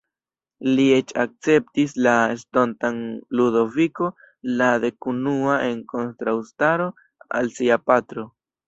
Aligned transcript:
Li 0.77 0.85
eĉ 0.93 1.11
akceptis 1.23 1.93
la 2.07 2.15
estontan 2.37 2.99
Ludoviko 3.41 4.11
la 4.63 4.73
Dekunua 4.87 5.63
en 5.71 5.87
kontraŭstaro 5.95 6.93
al 7.41 7.59
sia 7.61 7.85
patro. 7.91 8.31